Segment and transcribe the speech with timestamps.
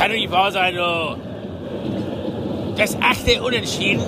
[0.00, 1.16] kann doch nicht wahr sein, du.
[2.78, 4.02] Das achte Unentschieden.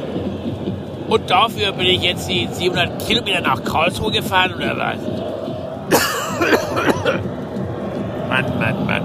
[1.07, 4.97] Und dafür bin ich jetzt die 700 Kilometer nach Karlsruhe gefahren, oder was?
[8.31, 9.03] Mann, Mann, Mann.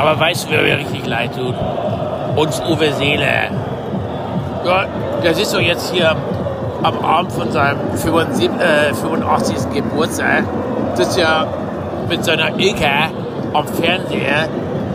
[0.00, 1.54] Aber weißt du, wer mir richtig leid tut?
[2.34, 3.50] Uns Uwe Seele.
[4.64, 4.86] Ja,
[5.22, 6.16] der sitzt doch jetzt hier
[6.82, 8.50] am Abend von seinem 85.
[8.58, 9.72] Äh, 85.
[9.72, 10.42] Geburtstag.
[10.94, 11.46] Sitzt ja
[12.08, 12.90] mit seiner Ilke
[13.52, 14.48] am Fernseher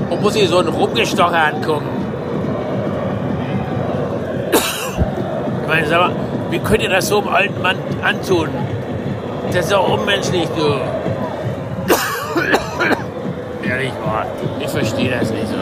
[0.09, 1.87] und muss sich so einen Rumgestocher angucken.
[5.61, 6.15] Ich meine, sag mal,
[6.49, 8.49] wie könnt ihr das so einem alten Mann antun?
[9.51, 10.79] Das ist doch unmenschlich, du.
[13.67, 14.25] Ehrlich, boah,
[14.59, 15.55] ich verstehe das nicht so.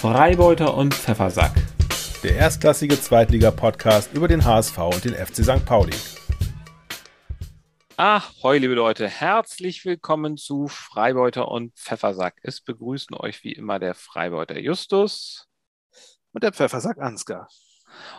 [0.00, 1.52] Freibeuter und Pfeffersack.
[2.22, 5.64] Der erstklassige Zweitliga-Podcast über den HSV und den FC St.
[5.64, 5.92] Pauli.
[7.96, 12.36] Ahoi, liebe Leute, herzlich willkommen zu Freibeuter und Pfeffersack.
[12.42, 15.46] Es begrüßen euch wie immer der Freibeuter Justus
[16.32, 17.48] Und der Pfeffersack Ansgar.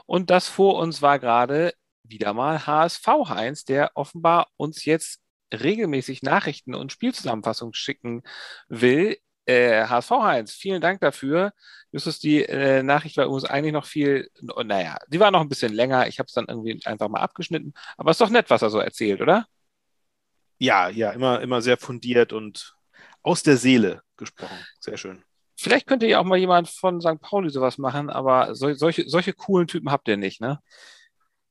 [0.06, 5.22] und das vor uns war gerade wieder mal HSV Heinz, der offenbar uns jetzt
[5.54, 8.24] regelmäßig Nachrichten und Spielzusammenfassungen schicken
[8.68, 9.18] will.
[9.46, 11.52] Äh, HSV Heinz, vielen Dank dafür.
[11.92, 14.30] Justus, die äh, Nachricht war übrigens eigentlich noch viel,
[14.64, 16.08] naja, die war noch ein bisschen länger.
[16.08, 17.74] Ich habe es dann irgendwie einfach mal abgeschnitten.
[17.98, 19.48] Aber ist doch nett, was er so erzählt, oder?
[20.64, 22.78] Ja, ja, immer, immer sehr fundiert und
[23.22, 24.58] aus der Seele gesprochen.
[24.80, 25.22] Sehr schön.
[25.58, 27.20] Vielleicht könnte ja auch mal jemand von St.
[27.20, 30.62] Pauli sowas machen, aber sol solche, solche coolen Typen habt ihr nicht, ne?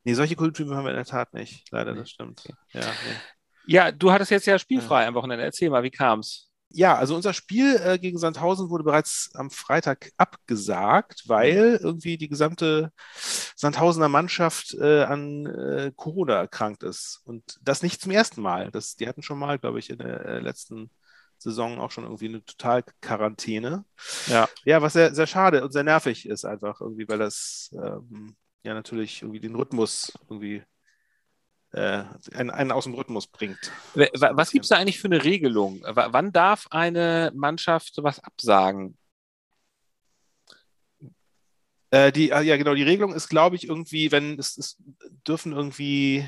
[0.05, 1.71] Nee, solche Kulturtypen haben wir in der Tat nicht.
[1.71, 2.43] Leider, das stimmt.
[2.73, 3.17] Ja, nee.
[3.67, 5.45] Ja, du hattest jetzt ja spielfrei am Wochenende.
[5.45, 6.51] Erzähl mal, wie kam's?
[6.75, 12.28] Ja, also unser Spiel äh, gegen Sandhausen wurde bereits am Freitag abgesagt, weil irgendwie die
[12.28, 12.92] gesamte
[13.56, 17.20] Sandhausener Mannschaft äh, an äh, Corona erkrankt ist.
[17.25, 18.70] Und das nicht zum ersten Mal.
[18.70, 20.91] Das, die hatten schon mal, glaube ich, in der äh, letzten
[21.39, 23.84] Saison auch schon irgendwie eine Totalquarantäne.
[24.27, 24.49] Ja.
[24.65, 28.75] Ja, was sehr, sehr schade und sehr nervig ist einfach irgendwie, weil das ähm, ja
[28.75, 30.62] natürlich irgendwie den Rhythmus irgendwie
[31.72, 33.72] äh, einen, einen aus dem Rhythmus bringt.
[33.94, 35.83] Was gibt's da eigentlich für eine Regelung?
[35.83, 38.97] W wann darf eine Mannschaft sowas absagen?
[41.91, 44.77] Äh, die, ah, ja, genau, die Regelung ist, glaube ich, irgendwie, wenn es, es
[45.27, 46.27] dürfen irgendwie,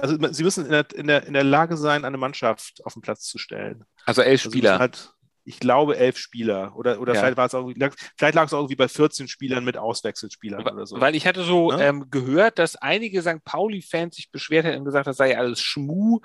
[0.00, 3.02] also sie müssen in der, in, der, in der Lage sein, eine Mannschaft auf den
[3.02, 3.84] Platz zu stellen.
[4.04, 4.78] Also elf Also Spieler.
[4.78, 5.13] Halt,
[5.44, 6.74] ich glaube, elf Spieler.
[6.76, 7.20] Oder, oder Ja.
[7.20, 10.66] vielleicht war es auch, irgendwie- vielleicht lag es auch irgendwie bei 14 Spielern mit Auswechselspielern
[10.66, 11.00] oder so.
[11.00, 11.84] Weil ich hatte so Ne?
[11.86, 13.44] ähm, gehört, dass einige St.
[13.44, 16.20] Pauli-Fans sich beschwert hätten und gesagt, das sei alles Schmu.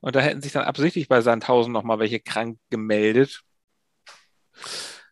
[0.00, 3.42] Und da hätten sich dann absichtlich bei Sandhausen nochmal welche krank gemeldet.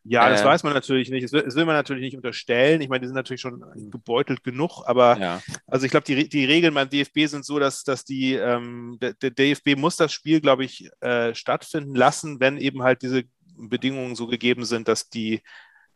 [0.05, 1.25] ja, das äh, weiß man natürlich nicht.
[1.25, 2.81] Das will, das will man natürlich nicht unterstellen.
[2.81, 5.43] Ich meine, die sind natürlich schon gebeutelt genug, aber Ja.
[5.67, 9.13] Also ich glaube, die, die Regeln beim DFB sind so, dass, dass die, ähm, der,
[9.15, 13.25] der DFB muss das Spiel, glaube ich, äh, stattfinden lassen, wenn eben halt diese
[13.69, 15.43] Bedingungen so gegeben sind, dass die,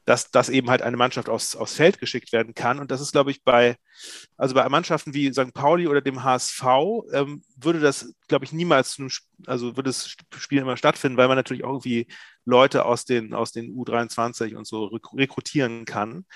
[0.05, 2.79] dass, dass eben halt eine Mannschaft aufs, aufs Feld geschickt werden kann.
[2.79, 3.77] Und das ist, glaube ich, bei,
[4.37, 5.55] also bei Mannschaften wie St.
[5.55, 6.63] Pauli oder dem HSV,
[7.13, 9.01] ähm, würde das, glaube ich, niemals,
[9.47, 12.07] also würde das Spiel immer stattfinden, weil man natürlich auch irgendwie
[12.45, 16.27] Leute aus den, aus den U23 und so rek- rekrutieren kann.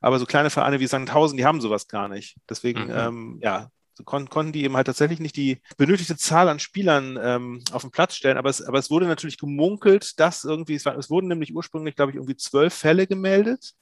[0.00, 2.36] Aber so kleine Vereine wie Sandhausen, die haben sowas gar nicht.
[2.50, 2.90] Deswegen, Mhm.
[2.92, 3.70] ähm, ja,
[4.04, 7.90] kon konnten die eben halt tatsächlich nicht die benötigte Zahl an Spielern ähm, auf den
[7.90, 8.38] Platz stellen.
[8.38, 11.96] Aber es, aber es wurde natürlich gemunkelt, dass irgendwie, es, war, es wurden nämlich ursprünglich,
[11.96, 13.74] glaube ich, irgendwie zwölf Fälle gemeldet.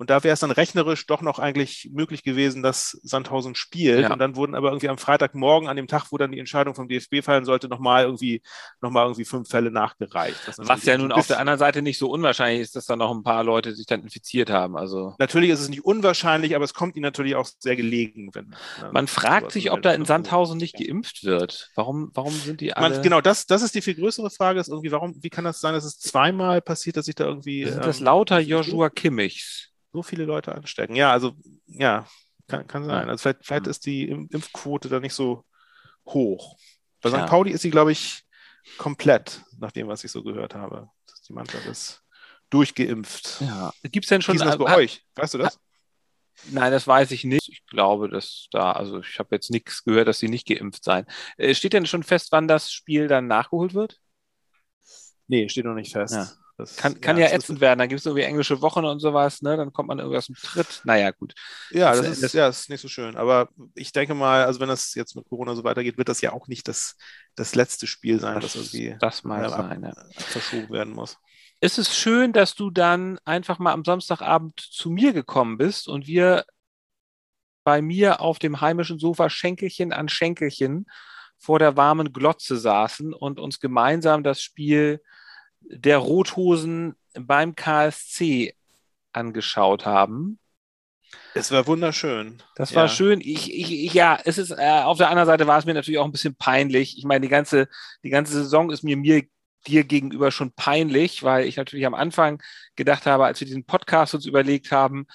[0.00, 4.00] Und da wäre es dann rechnerisch doch noch eigentlich möglich gewesen, dass Sandhausen spielt.
[4.00, 4.10] Ja.
[4.14, 6.88] Und dann wurden aber irgendwie am Freitagmorgen, an dem Tag, wo dann die Entscheidung vom
[6.88, 8.40] DFB fallen sollte, nochmal irgendwie,
[8.80, 10.38] noch mal irgendwie fünf Fälle nachgereicht.
[10.56, 13.22] Was ja nun auf der anderen Seite nicht so unwahrscheinlich ist, dass da noch ein
[13.22, 14.74] paar Leute sich dann infiziert haben.
[14.74, 18.54] Also Natürlich ist es nicht unwahrscheinlich, aber es kommt ihnen natürlich auch sehr gelegen, wenn.
[18.82, 21.72] äh, man fragt sich, ob da in Sandhausen nicht geimpft wird.
[21.74, 22.88] Warum, warum sind die alle?
[22.88, 25.60] Man, genau, das, das ist die viel größere Frage, ist irgendwie, warum, wie kann das
[25.60, 29.66] sein, dass es zweimal passiert, dass sich da irgendwie Sind ähm, das lauter Joshua Kimmichs?
[29.92, 30.94] So viele Leute anstecken?
[30.96, 31.32] Ja, also,
[31.66, 32.06] ja,
[32.48, 33.08] kann, kann sein.
[33.08, 35.44] Also vielleicht, vielleicht ist die Im- Impfquote da nicht so
[36.06, 36.56] hoch.
[37.00, 37.22] Bei Tja.
[37.22, 37.30] St.
[37.30, 38.22] Pauli ist sie, glaube ich,
[38.78, 40.88] komplett, nach dem, was ich so gehört habe.
[41.06, 42.02] Dass die Mannschaft ist
[42.50, 43.40] durchgeimpft.
[43.40, 43.72] Ja.
[43.84, 45.04] Gibt es denn Wie schon ist das bei hat- euch?
[45.14, 45.58] Weißt du das?
[46.50, 47.48] Nein, das weiß ich nicht.
[47.48, 51.04] Ich glaube, dass da, also ich habe jetzt nichts gehört, dass sie nicht geimpft seien.
[51.36, 54.00] Äh, Steht denn schon fest, wann das Spiel dann nachgeholt wird?
[55.28, 56.14] Nee, steht noch nicht fest.
[56.14, 56.28] Ja.
[56.60, 57.78] Das, Kann, kann ja, ist- ätzend werden.
[57.78, 59.56] Dann gibt es irgendwie englische Wochen und sowas, ne?
[59.56, 60.80] Dann kommt man irgendwie aus dem Tritt.
[60.84, 61.34] Naja, gut.
[61.70, 63.16] Ja, Das- das ist, das- ja, ist nicht so schön.
[63.16, 66.32] Aber ich denke mal, also wenn das jetzt mit Corona so weitergeht, wird das ja
[66.32, 66.96] auch nicht das,
[67.34, 69.82] das letzte Spiel sein, das, irgendwie das mal äh, ab- sein.
[69.82, 69.92] Ja.
[70.16, 71.16] verschoben werden muss.
[71.60, 76.06] Es ist schön, dass du dann einfach mal am Samstagabend zu mir gekommen bist und
[76.06, 76.44] wir
[77.64, 80.86] bei mir auf dem heimischen Sofa Schenkelchen an Schenkelchen
[81.38, 85.02] vor der warmen Glotze saßen und uns gemeinsam das Spiel
[85.70, 88.54] der Rothosen beim KSC
[89.12, 90.38] angeschaut haben.
[91.34, 92.42] Es war wunderschön.
[92.56, 92.88] Das war ja.
[92.88, 93.20] schön.
[93.20, 96.04] Ich, ich, ja, es ist, äh, auf der anderen Seite war es mir natürlich auch
[96.04, 96.98] ein bisschen peinlich.
[96.98, 97.68] Ich meine, die ganze,
[98.04, 99.22] die ganze Saison ist mir, mir
[99.66, 102.42] dir gegenüber schon peinlich, weil ich natürlich am Anfang
[102.76, 105.06] gedacht habe, als wir diesen Podcast uns überlegt haben,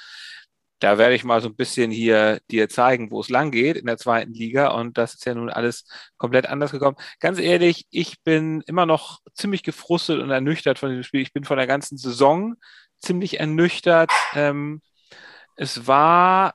[0.86, 3.88] da werde ich mal so ein bisschen hier dir zeigen, wo es lang geht in
[3.88, 4.68] der zweiten Liga.
[4.68, 5.88] Und das ist ja nun alles
[6.18, 6.96] komplett anders gekommen.
[7.20, 11.22] Ganz ehrlich, ich bin immer noch ziemlich gefrustet und ernüchtert von diesem Spiel.
[11.22, 12.54] Ich bin von der ganzen Saison
[13.00, 14.12] ziemlich ernüchtert.
[14.36, 14.82] Ähm,
[15.56, 16.54] es war,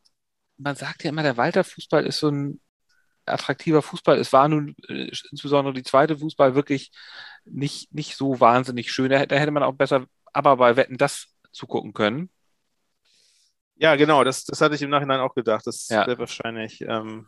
[0.59, 2.61] man sagt ja immer, der Walter-Fußball ist so ein
[3.27, 4.17] attraktiver Fußball.
[4.19, 6.93] Es war nun äh, insbesondere die zweite Fußball wirklich
[7.45, 9.11] nicht, nicht so wahnsinnig schön.
[9.11, 12.31] Da, da hätte man auch besser aber bei Wetten das zugucken können.
[13.81, 15.67] Ja, genau, das, das hatte ich im Nachhinein auch gedacht.
[15.67, 16.07] Das Ja.
[16.07, 17.27] wäre wahrscheinlich ähm,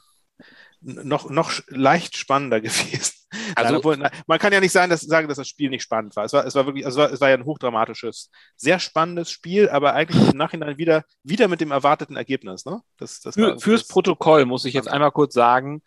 [0.80, 3.14] noch, noch leicht spannender gewesen.
[3.54, 6.24] Also- na, man kann ja nicht sagen, dass, sagen, dass das Spiel nicht spannend war.
[6.24, 9.30] Es war, es war wirklich, also es war, es war ja ein hochdramatisches, sehr spannendes
[9.30, 12.66] Spiel, aber eigentlich im Nachhinein wieder, wieder mit dem erwarteten Ergebnis.
[12.66, 12.82] Ne?
[12.98, 14.92] Das, das Für, fürs Protokoll muss ich jetzt Ja.
[14.92, 15.82] einmal kurz sagen,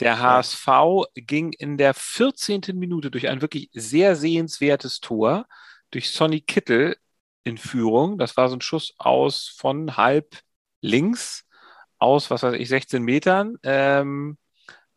[0.00, 0.66] der HSV
[1.14, 2.62] ging in der 14.
[2.74, 5.46] Minute durch ein wirklich sehr sehenswertes Tor
[5.90, 6.96] durch Sonny Kittel
[7.48, 8.18] in Führung.
[8.18, 10.38] Das war so ein Schuss aus von halb
[10.80, 11.46] links
[11.98, 13.56] aus, was weiß ich, 16 Metern.
[13.62, 14.38] Ähm,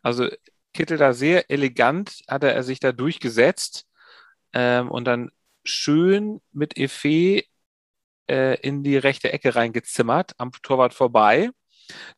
[0.02, 0.28] also
[0.74, 3.86] Kittel da sehr elegant hatte er sich da durchgesetzt
[4.52, 5.30] ähm, und dann
[5.64, 7.46] schön mit Effet
[8.28, 11.50] äh, in die rechte Ecke reingezimmert, am Torwart vorbei.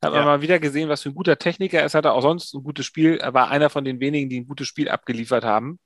[0.00, 0.26] Da hat man Ja.
[0.26, 1.94] mal wieder gesehen, was für ein guter Techniker er ist.
[1.94, 3.16] Hat er auch sonst ein gutes Spiel.
[3.16, 5.78] Er war einer von den wenigen, die ein gutes Spiel abgeliefert haben.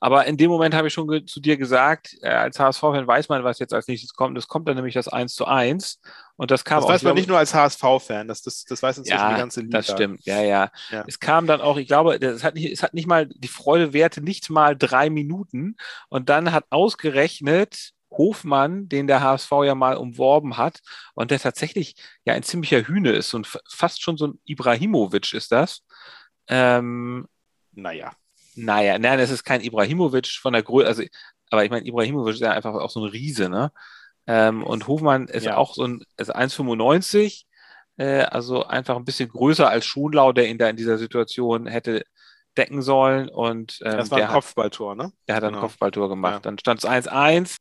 [0.00, 3.44] Aber in dem Moment habe ich schon zu dir gesagt, äh, als HSV-Fan weiß man,
[3.44, 4.38] was jetzt als nächstes kommt.
[4.38, 6.00] Es kommt dann nämlich das 1 zu 1.
[6.36, 6.88] Und das kam Das auch.
[6.90, 9.60] weiß man glaube- nicht nur als HSV-Fan, das, das, das weiß inzwischen ja, die ganze
[9.60, 9.78] Liga.
[9.78, 10.24] das stimmt.
[10.24, 11.04] Ja, ja, Ja.
[11.06, 13.92] Es kam dann auch, ich glaube, es hat nicht, es hat nicht mal, die Freude
[13.92, 15.76] währte nicht mal drei Minuten.
[16.08, 20.80] Und dann hat ausgerechnet Hofmann, den der HSV ja mal umworben hat
[21.14, 21.94] und der tatsächlich
[22.24, 25.82] ja ein ziemlicher Hühne ist und fast schon so ein Ibrahimovic ist das.
[26.48, 27.26] Ähm,
[27.72, 28.12] Naja.
[28.56, 31.02] naja, nein, es ist kein Ibrahimovic von der Größe, also,
[31.50, 33.72] aber ich meine, Ibrahimovic ist ja einfach auch so ein Riese, ne?
[34.26, 35.56] Ähm, und Hofmann ist Ja.
[35.56, 37.44] auch so ein, ist 1,95,
[37.96, 42.04] äh, also einfach ein bisschen größer als Schonlau, der ihn da in dieser Situation hätte
[42.56, 43.28] decken sollen.
[43.28, 45.12] Und ähm, Das war ein Kopfballtor, ne?
[45.26, 45.62] der hat ein genau.
[45.62, 46.34] Kopfballtor gemacht.
[46.34, 46.40] Ja.
[46.40, 47.56] Dann stand es 1-1.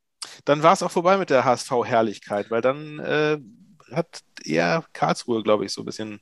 [0.46, 3.38] Dann war es auch vorbei mit der HSV-Herrlichkeit, weil dann äh,
[3.94, 6.20] hat eher Karlsruhe, glaube ich, so ein bisschen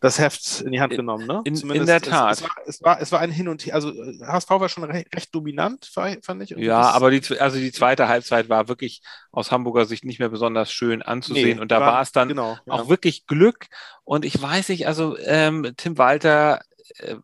[0.00, 1.40] das Heft in die Hand genommen, ne?
[1.46, 2.32] in- in der Tat.
[2.32, 4.68] Es, es, war, es, war, es war ein Hin und Her, also äh, HSV war
[4.68, 6.50] schon recht, recht dominant, fa- fand ich.
[6.50, 9.00] Ja, aber die, also die zweite Halbzeit war wirklich
[9.32, 11.56] aus Hamburger Sicht nicht mehr besonders schön anzusehen.
[11.56, 12.72] Nee, und da war es dann genau, ja.
[12.74, 13.66] auch wirklich Glück.
[14.02, 16.60] Und ich weiß nicht, also ähm, Tim Walter,
[16.98, 17.16] äh,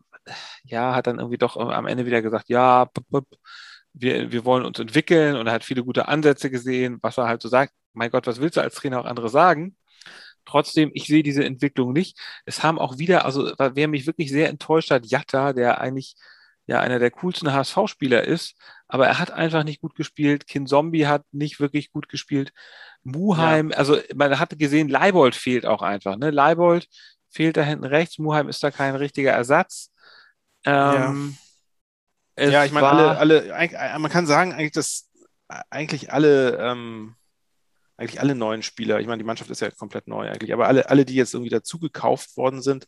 [0.63, 3.27] ja, hat dann irgendwie doch am Ende wieder gesagt, ja, pup, pup,
[3.93, 7.41] wir, wir wollen uns entwickeln und er hat viele gute Ansätze gesehen, was er halt
[7.41, 7.73] so sagt.
[7.93, 9.75] Mein Gott, was willst du als Trainer auch andere sagen?
[10.45, 12.17] Trotzdem, ich sehe diese Entwicklung nicht.
[12.45, 16.15] Es haben auch wieder, also wer mich wirklich sehr enttäuscht hat, Jatta, der eigentlich
[16.67, 18.55] ja einer der coolsten HSV-Spieler ist,
[18.87, 20.47] aber er hat einfach nicht gut gespielt.
[20.47, 22.53] Kin Zombie hat nicht wirklich gut gespielt.
[23.03, 26.17] Muheim, also man hat gesehen, Leibold fehlt auch einfach.
[26.17, 26.29] Ne?
[26.31, 26.87] Leibold
[27.29, 28.19] fehlt da hinten rechts.
[28.19, 29.91] Muheim ist da kein richtiger Ersatz.
[30.65, 31.37] Ähm,
[32.35, 35.09] es ja, ich meine, alle, alle, äh, man kann sagen, eigentlich, dass
[35.49, 37.15] äh, eigentlich alle, ähm,
[37.97, 40.89] eigentlich alle neuen Spieler, ich meine, die Mannschaft ist ja komplett neu eigentlich, aber alle,
[40.89, 42.87] alle, die jetzt irgendwie dazu gekauft worden sind,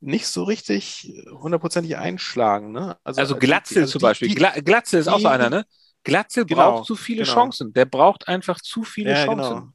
[0.00, 2.72] nicht so richtig hundertprozentig einschlagen.
[2.72, 2.96] Ne?
[3.04, 4.28] Also die- Glatzel also zum die- Beispiel.
[4.28, 5.64] Die, Gla Glatzel ist auch so die- einer, ne?
[6.04, 7.34] Glatzel Genau, braucht zu viele genau.
[7.34, 7.72] Chancen.
[7.72, 9.54] Der braucht einfach zu viele ja, Chancen.
[9.54, 9.72] genau.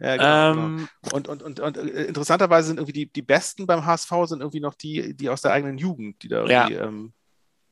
[0.00, 0.66] Ja, genau, genau.
[0.66, 4.40] ähm, Und, und, und, und äh, interessanterweise sind irgendwie die, die Besten beim HSV sind
[4.40, 6.68] irgendwie noch die, die aus der eigenen Jugend, die da Ja.
[6.68, 7.12] irgendwie ähm,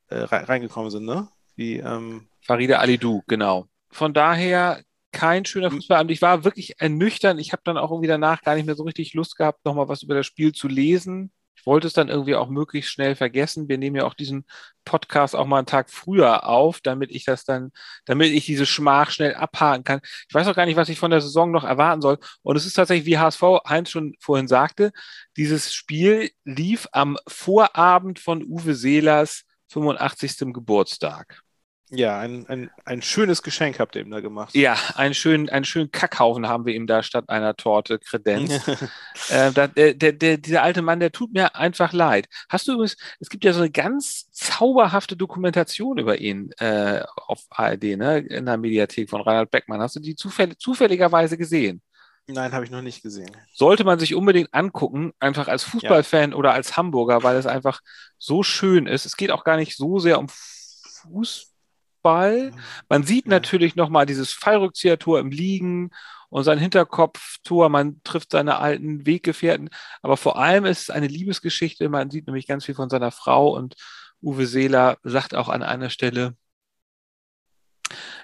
[0.08, 1.28] äh, rei- reingekommen sind, ne?
[1.56, 3.66] Die, ähm, Farida Alidou, genau.
[3.90, 4.82] Von daher
[5.12, 6.10] kein schöner Fußballabend.
[6.10, 7.38] Ich war wirklich ernüchtert.
[7.40, 10.02] Ich habe dann auch irgendwie danach gar nicht mehr so richtig Lust gehabt, nochmal was
[10.02, 11.32] über das Spiel zu lesen.
[11.58, 13.68] Ich wollte es dann irgendwie auch möglichst schnell vergessen.
[13.68, 14.44] Wir nehmen ja auch diesen
[14.84, 17.72] Podcast auch mal einen Tag früher auf, damit ich das dann,
[18.04, 20.00] damit ich diese Schmach schnell abhaken kann.
[20.28, 22.18] Ich weiß auch gar nicht, was ich von der Saison noch erwarten soll.
[22.42, 24.92] Und es ist tatsächlich, wie HSV Heinz schon vorhin sagte,
[25.38, 30.52] dieses Spiel lief am Vorabend von Uwe Seelers 85.
[30.52, 31.42] Geburtstag.
[31.90, 34.54] ja, ein, ein, ein schönes Geschenk habt ihr ihm da gemacht.
[34.54, 38.66] Ja, einen schönen, einen schönen Kackhaufen haben wir ihm da statt einer Torte kredenzt.
[39.28, 42.28] äh, da, der, der, dieser alte Mann, der tut mir einfach leid.
[42.49, 47.44] Hast du übrigens, es gibt ja so eine ganz zauberhafte Dokumentation über ihn äh, auf
[47.50, 49.80] ARD, ne, in der Mediathek von Reinhard Beckmann.
[49.80, 51.82] Hast du die zufällig, zufälligerweise gesehen?
[52.28, 53.30] Nein, habe ich noch nicht gesehen.
[53.52, 56.37] Sollte man sich unbedingt angucken, einfach als Fußballfan ja.
[56.37, 57.80] oder als Hamburger, weil es einfach
[58.18, 59.06] so schön ist.
[59.06, 62.52] Es geht auch gar nicht so sehr um Fußball.
[62.88, 63.30] Man sieht ja.
[63.30, 65.90] natürlich nochmal dieses Fallrückzieher-Tor im Liegen
[66.28, 67.68] und sein Hinterkopftor.
[67.68, 69.71] Man trifft seine alten Weggefährten.
[70.02, 71.88] Aber vor allem ist es eine Liebesgeschichte.
[71.88, 73.76] Man sieht nämlich ganz viel von seiner Frau und
[74.21, 76.37] Uwe Seeler sagt auch an einer Stelle,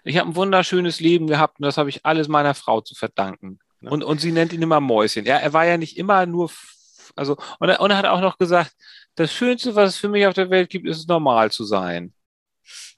[0.02, 3.60] ich habe ein wunderschönes Leben gehabt und das habe ich alles meiner Frau zu verdanken.
[3.82, 3.90] Ne?
[3.90, 5.24] Und, und sie nennt ihn immer Mäuschen.
[5.24, 6.50] Ja, er war ja nicht immer nur,
[7.16, 8.72] also, und er, und er hat auch noch gesagt,
[9.14, 12.12] das Schönste, was es für mich auf der Welt gibt, ist normal zu sein.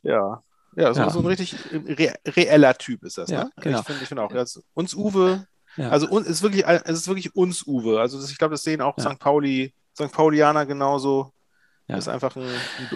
[0.02, 0.42] Ja.
[0.76, 1.10] Ja, so, ja.
[1.10, 3.30] so ein richtig re reeller Typ ist das.
[3.30, 3.50] Ja, ne?
[3.60, 3.80] genau.
[3.80, 4.32] Ich finde find auch.
[4.32, 5.88] Also, uns Uwe, ja.
[5.88, 8.00] also es ist wirklich, es ist wirklich uns Uwe.
[8.00, 9.10] Also das, ich glaube, das sehen auch ja.
[9.10, 9.18] St.
[9.18, 10.10] Pauli, St.
[10.10, 11.32] Paulianer genauso.
[11.86, 11.96] Ja.
[11.96, 12.48] Das ist einfach ein,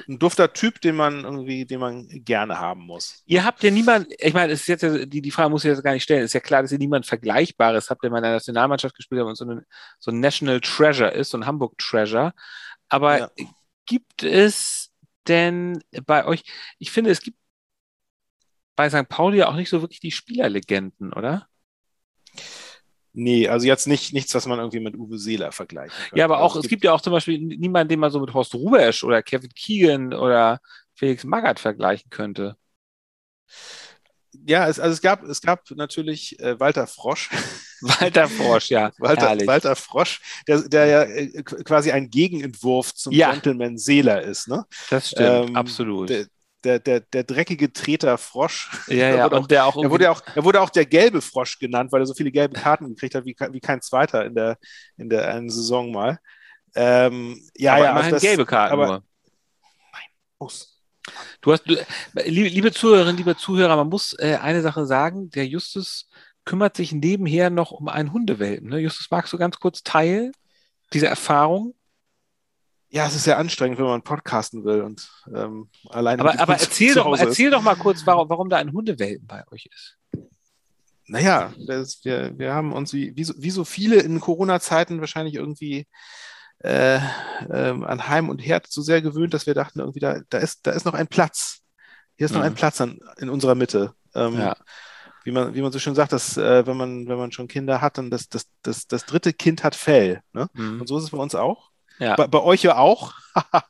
[0.09, 3.23] ein, dufter Typ, den man irgendwie, den man gerne haben muss.
[3.27, 5.85] Ihr habt ja niemand, ich meine, es ist jetzt die, die Frage muss ich jetzt
[5.85, 6.21] gar nicht stellen.
[6.23, 9.21] Es ist ja klar, dass ihr niemand Vergleichbares habt, der mal in der Nationalmannschaft gespielt
[9.21, 9.67] hat und so, eine,
[9.99, 12.33] so ein National Treasure ist, so ein Hamburg Treasure.
[12.89, 13.31] Aber ja.
[13.85, 14.91] gibt es
[15.27, 16.43] denn bei euch,
[16.79, 17.37] ich finde, es gibt
[18.75, 19.09] bei St.
[19.11, 21.47] Pauli ja auch nicht so wirklich die Spielerlegenden, oder?
[23.19, 26.17] Nee, also jetzt nicht, nichts, was man irgendwie mit Uwe Seeler vergleichen kann.
[26.17, 28.21] Ja, aber auch, also es, gibt, gibt ja auch zum Beispiel niemanden, den man so
[28.21, 30.61] mit Horst Rubesch oder Kevin Keegan oder
[30.95, 32.57] Felix Magath vergleichen könnte.
[34.47, 37.29] Ja, es, also es gab, es gab natürlich äh, Walter Frosch.
[37.81, 38.93] Walter Frosch, ja.
[38.99, 43.33] Walter, Walter Frosch, der, der ja äh, quasi ein Gegenentwurf zum ja.
[43.33, 44.47] Gentleman Seeler ist.
[44.47, 44.65] Ne?
[44.91, 46.11] Das stimmt, ähm, absolut.
[46.11, 46.27] Der,
[46.65, 48.71] der, der, der dreckige Treter Frosch.
[48.89, 49.77] Ja, ja, und der auch.
[49.83, 52.59] Er wurde auch, er wurde auch der gelbe Frosch genannt, weil er so viele gelbe
[52.59, 54.59] Karten gekriegt hat wie, wie kein zweiter in der,
[54.97, 56.19] in der einen Saison mal.
[56.75, 59.05] Ähm, ja, aber ja, immerhin das, gelbe Karten aber, nur.
[59.93, 60.03] Nein,
[60.39, 60.75] muss.
[61.41, 61.75] Du hast, du,
[62.25, 66.09] liebe, liebe Zuhörerinnen, liebe Zuhörer, man muss äh, eine Sache sagen: Der Justus
[66.45, 68.69] kümmert sich nebenher noch um einen Hundewelpen.
[68.69, 68.79] Ne?
[68.79, 70.33] Justus, magst du ganz kurz teilen,
[70.93, 71.75] diese Erfahrung?
[72.91, 76.23] Ja, es ist sehr anstrengend, wenn man podcasten will und ähm, alleine.
[76.23, 79.67] Aber, aber erzähl, doch, erzähl doch mal kurz, warum, warum da ein Hundewelpen bei euch
[79.67, 79.99] ist.
[81.07, 85.35] Naja, das, wir, wir haben uns wie, wie, so, wie so viele in Corona-Zeiten wahrscheinlich
[85.35, 85.87] irgendwie
[86.61, 87.01] äh, äh,
[87.49, 90.73] an Heim und Herd so sehr gewöhnt, dass wir dachten, irgendwie da, da, ist, da
[90.73, 91.61] ist noch ein Platz.
[92.17, 92.39] Hier ist mhm.
[92.39, 92.57] noch ein mhm.
[92.57, 93.95] Platz an, in unserer Mitte.
[94.15, 94.57] Ähm, ja.
[95.25, 97.81] Wie man, wie man so schön sagt, dass, äh, wenn, man, wenn man schon Kinder
[97.81, 100.23] hat, dann das, das, das, das dritte Kind hat Fell.
[100.33, 100.49] Ne?
[100.55, 100.81] Mhm.
[100.81, 101.71] Und so ist es bei uns auch.
[101.99, 102.17] Ja.
[102.17, 103.15] Bei, bei, euch ja auch.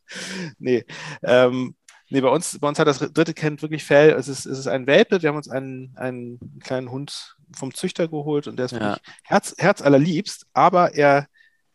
[0.58, 0.84] nee.
[1.22, 1.74] Ähm,
[2.10, 4.10] nee, bei uns, bei uns hat das dritte Kind wirklich Fell.
[4.10, 5.22] Es ist, es ist ein Welpe.
[5.22, 9.54] Wir haben uns einen, einen kleinen Hund vom Züchter geholt und der ist wirklich Herz,
[9.58, 11.26] Herz allerliebst, aber er,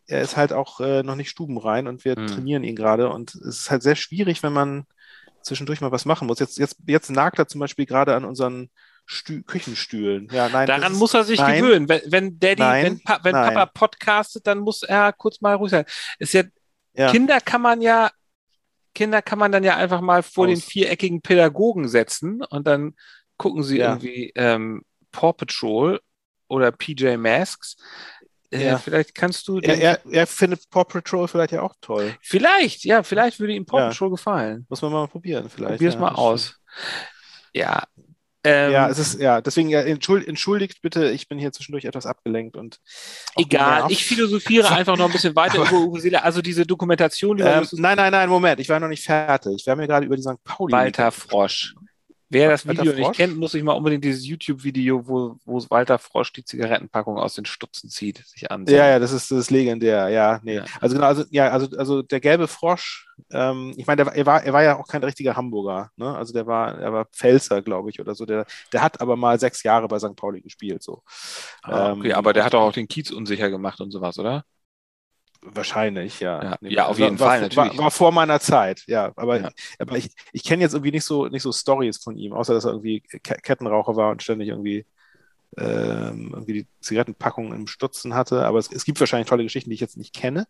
[0.05, 2.27] er ist halt auch äh, noch nicht stubenrein und wir mhm.
[2.27, 3.09] trainieren ihn gerade.
[3.09, 4.85] Und es ist halt sehr schwierig, wenn man
[5.41, 6.39] zwischendurch mal was machen muss.
[6.39, 8.69] Jetzt, jetzt, jetzt nagt er zum Beispiel gerade an unseren
[9.05, 10.27] Stü Küchenstühlen.
[10.31, 11.89] Ja, nein, Daran muss er sich nein, gewöhnen.
[11.89, 15.71] Wenn, wenn Daddy, nein, wenn, pa wenn Papa podcastet, dann muss er kurz mal ruhig
[15.71, 15.85] sein.
[16.19, 16.43] Ist ja,
[16.93, 17.11] ja.
[17.11, 18.11] Kinder kann man ja,
[18.93, 20.53] Kinder kann man dann ja einfach mal vor Aus.
[20.53, 22.95] den viereckigen Pädagogen setzen und dann
[23.37, 23.89] gucken sie ja.
[23.89, 25.99] irgendwie ähm, Paw Patrol
[26.47, 27.77] oder PJ Masks.
[28.51, 28.77] Äh, ja.
[28.77, 29.59] vielleicht kannst du.
[29.59, 32.15] Er, er, er, findet Paw Patrol vielleicht ja auch toll.
[32.21, 34.65] Vielleicht, ja, vielleicht würde ihm Paw Patrol gefallen.
[34.69, 35.73] Muss man mal probieren, vielleicht.
[35.73, 36.59] Probier es mal aus.
[37.53, 37.83] Ja,
[38.43, 42.57] ähm, ja, es ist, ja, deswegen ja, entschuldigt bitte, ich bin hier zwischendurch etwas abgelenkt
[42.57, 42.79] und.
[43.37, 46.23] Egal, ich philosophiere einfach noch ein bisschen weiter über Uwe Seeler.
[46.23, 47.37] Also diese Dokumentation.
[47.37, 49.65] Die ähm, nein, nein, nein, Moment, ich war noch nicht fertig.
[49.65, 50.43] Wir haben ja gerade über die St.
[50.43, 50.73] Pauli.
[50.73, 51.75] Walter Frosch.
[52.33, 56.33] Wer das Video nicht kennt, muss sich mal unbedingt dieses YouTube-Video, wo, wo Walter Frosch
[56.33, 58.77] die Zigarettenpackung aus den Stutzen zieht, sich ansehen.
[58.77, 60.55] Ja, ja, das ist, das ist legendär, ja, nee.
[60.55, 60.65] Ja.
[60.81, 64.53] Also genau, also, ja, also, also der gelbe Frosch, ähm, ich meine, er war, er
[64.53, 66.15] war ja auch kein richtiger Hamburger, ne?
[66.15, 68.25] Also der war, er war Pfälzer, glaube ich, oder so.
[68.25, 70.15] Der, der hat aber mal sechs Jahre bei St.
[70.15, 71.03] Pauli gespielt, so.
[71.61, 74.43] Ah, okay, ähm, aber der hat auch den Kiez unsicher gemacht und sowas, oder?
[75.45, 76.43] Wahrscheinlich, ja.
[76.43, 77.77] Ja, nee, ja auf jeden war, Fall, natürlich.
[77.77, 79.11] War, war, vor meiner Zeit, ja.
[79.15, 79.51] Aber, ja.
[79.79, 82.65] aber ich, ich kenne jetzt irgendwie nicht so, nicht so Stories von ihm, außer dass
[82.65, 84.85] er irgendwie Kettenraucher war und ständig irgendwie,
[85.57, 88.45] ähm, irgendwie die Zigarettenpackung im Stutzen hatte.
[88.45, 90.47] Aber es, es, gibt wahrscheinlich tolle Geschichten, die ich jetzt nicht kenne.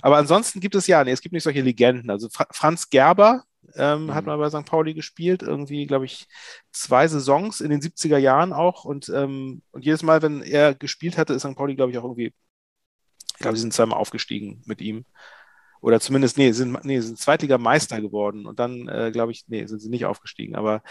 [0.00, 2.10] Aber ansonsten gibt es ja, nee, es gibt nicht solche Legenden.
[2.10, 3.42] Also Fra Franz Gerber
[3.74, 4.14] ähm, mhm.
[4.14, 4.64] hat mal bei St.
[4.64, 6.28] Pauli gespielt, irgendwie, glaube ich,
[6.72, 8.84] zwei Saisons in den 70er Jahren auch.
[8.84, 11.56] Und, ähm, und jedes Mal, wenn er gespielt hatte, ist St.
[11.56, 12.32] Pauli, glaube ich, auch irgendwie
[13.36, 15.04] ich glaube, sie sind zweimal aufgestiegen mit ihm.
[15.80, 19.80] Oder zumindest, nee, sind, nee, sind Zweitligameister geworden und dann, äh, glaube ich, nee, sind
[19.80, 20.56] sie nicht aufgestiegen.
[20.56, 20.82] Aber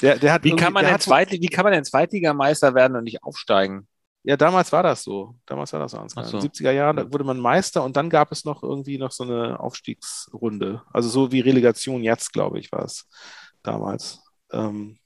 [0.00, 0.44] der, der hat.
[0.44, 3.86] Wie kann, man denn Zweit, wie kann man denn Zweitligameister werden und nicht aufsteigen?
[4.22, 5.36] Ja, damals war das so.
[5.46, 5.98] Damals war das so.
[5.98, 9.24] In den 70er Jahren wurde man Meister und dann gab es noch irgendwie noch so
[9.24, 10.82] eine Aufstiegsrunde.
[10.92, 13.08] Also so wie Relegation jetzt, glaube ich, war es
[13.62, 14.20] damals.
[14.52, 14.98] Ähm,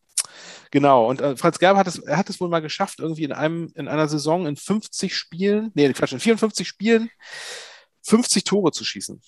[0.74, 3.30] Genau, und äh, Franz Gerber hat es, er hat es wohl mal geschafft, irgendwie in
[3.30, 7.10] einem, in einer Saison in 50 Spielen, nee, Quatsch, in 54 Spielen
[8.02, 9.22] 50 Tore zu schießen.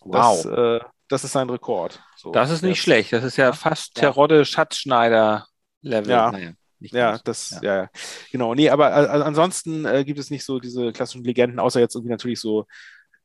[0.00, 0.42] Wow.
[0.42, 2.02] Das, äh, das ist sein Rekord.
[2.16, 3.12] So, Das ist nicht jetzt- schlecht.
[3.12, 4.10] Das ist ja fast Ja.
[4.10, 6.10] Terodde Schatzschneider-Level.
[6.10, 6.32] Ja.
[6.32, 7.82] Naja, Ja, das, Ja.
[7.82, 7.88] ja,
[8.32, 8.56] genau.
[8.56, 12.10] Nee, aber äh, ansonsten äh, gibt es nicht so diese klassischen Legenden, außer jetzt irgendwie
[12.10, 12.66] natürlich so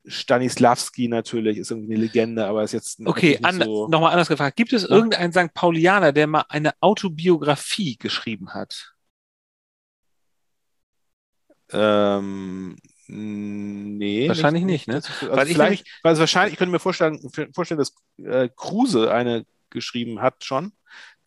[0.08, 3.88] Stanislavski natürlich, ist irgendwie eine Legende, aber ist jetzt Okay, an, nicht so.
[3.88, 4.56] nochmal anders gefragt.
[4.56, 5.54] Gibt es irgendeinen St.
[5.54, 8.94] Paulianer, der mal eine Autobiografie geschrieben hat?
[11.70, 14.28] Ähm, nee.
[14.28, 14.94] Wahrscheinlich nicht, ne?
[14.94, 17.20] Das- Also Weil ich vielleicht, also wahrscheinlich, ich könnte mir vorstellen,
[17.54, 20.72] vorstellen dass äh, Kruse eine geschrieben hat schon,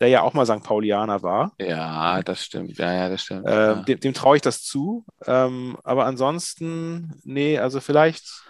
[0.00, 0.64] der ja auch mal St.
[0.64, 1.52] Paulianer war.
[1.60, 2.76] Ja, das stimmt.
[2.78, 3.44] Ja, ja, das stimmt.
[3.46, 3.74] Ähm, ja.
[3.82, 5.04] dem dem traue ich das zu.
[5.26, 8.42] Ähm, aber ansonsten, nee, also vielleicht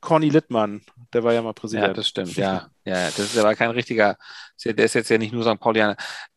[0.00, 1.98] Conny Littmann, der war ja mal Ja, Präsident.
[1.98, 2.70] das stimmt, ja.
[2.84, 4.16] Ja, ja, das ist aber kein richtiger,
[4.64, 5.60] ja- der ist jetzt ja nicht nur St.
[5.60, 5.96] Paulianer.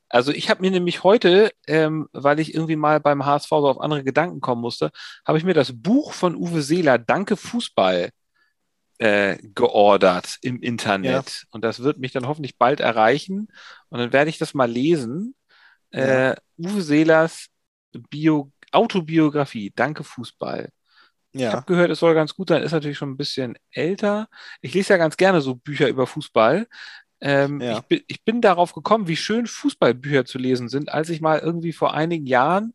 [0.10, 3.80] Also ich habe mir nämlich heute, ähm, weil ich irgendwie mal beim HSV so auf
[3.80, 4.92] andere Gedanken kommen musste,
[5.26, 8.10] habe ich mir das Buch von Uwe Seeler, Danke Fußball,
[8.98, 11.46] äh, geordert im Internet.
[11.52, 13.48] Und das wird mich dann hoffentlich bald erreichen.
[13.90, 15.34] Und dann werde ich das mal lesen.
[15.92, 17.48] Äh, Uwe Seelers
[18.10, 20.70] Bio Autobiografie, Danke Fußball.
[21.34, 24.28] Ich Ja, habe gehört, es soll ganz gut sein, ist natürlich schon ein bisschen älter.
[24.62, 26.68] Ich lese ja ganz gerne so Bücher über Fußball.
[27.22, 27.80] Ähm, Ja.
[27.80, 31.40] ich, bin, ich bin darauf gekommen, wie schön Fußballbücher zu lesen sind, als ich mal
[31.40, 32.74] irgendwie vor einigen Jahren,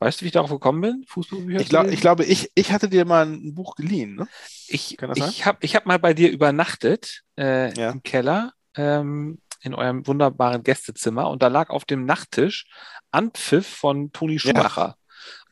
[0.00, 1.94] weißt du, wie ich darauf gekommen bin, Fußballbücher ich, zu glaub, lesen?
[1.94, 4.28] ich glaube, ich, ich hatte dir mal ein Buch geliehen, ne?
[4.66, 7.90] Ich, ich habe ich hab mal bei dir übernachtet äh, Ja.
[7.90, 12.66] im Keller ähm, in eurem wunderbaren Gästezimmer und da lag auf dem Nachttisch
[13.10, 14.96] Anpfiff von Toni Schumacher.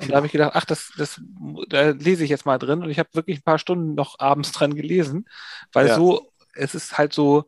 [0.00, 1.20] Und da habe ich gedacht, ach, das, das,
[1.68, 4.52] da lese ich jetzt mal drin und ich habe wirklich ein paar Stunden noch abends
[4.52, 5.28] dran gelesen,
[5.72, 5.94] weil Ja.
[5.96, 7.44] so, es ist halt so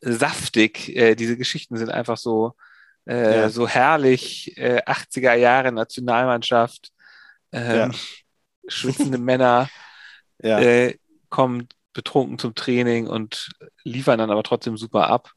[0.00, 2.54] saftig, äh, diese Geschichten sind einfach so,
[3.06, 3.48] äh, Ja.
[3.50, 6.90] so herrlich, äh, 80er Jahre Nationalmannschaft,
[7.52, 7.90] ähm, Ja.
[8.68, 9.68] schwitzende Männer,
[10.42, 10.94] Ja, äh,
[11.28, 13.50] kommen betrunken zum Training und
[13.84, 15.32] liefern dann aber trotzdem super ab.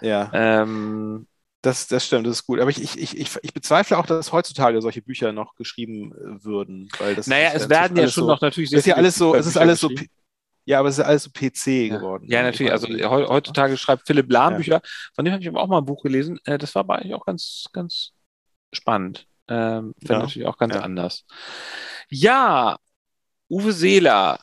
[0.00, 0.32] ja.
[0.32, 1.26] Ähm,
[1.62, 2.58] Das, das stimmt, das ist gut.
[2.58, 6.88] Aber ich, ich, ich, ich bezweifle auch, dass heutzutage solche Bücher noch geschrieben äh, würden.
[6.98, 9.34] Weil das naja, es werden ja schon so, noch natürlich Das ist ja alles so,
[9.34, 9.88] es ist alles so,
[10.64, 12.26] ja, aber es ist alles so PC geworden.
[12.28, 12.72] Ja, natürlich.
[12.72, 14.56] Also heutzutage schreibt Philipp Lahm Ja.
[14.58, 14.80] Bücher.
[15.14, 16.38] Von dem habe ich aber auch mal ein Buch gelesen.
[16.44, 18.12] Äh, das war aber eigentlich auch ganz, ganz
[18.72, 19.26] spannend.
[19.48, 20.18] Ähm, Ja.
[20.18, 20.80] natürlich auch ganz Ja.
[20.82, 21.24] anders.
[22.08, 22.76] Ja,
[23.48, 24.38] Uwe Seeler.